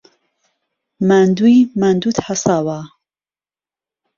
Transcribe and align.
ماندووی 1.07 1.59
ماندووت 1.81 2.17
حهساوه 2.25 2.79